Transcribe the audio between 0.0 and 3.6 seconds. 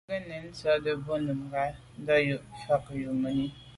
Mə́ gə nɛ̄n tsjə́ə̀də̄ bā núngā ndà’djú mə́ fá yɔ̀ mùní.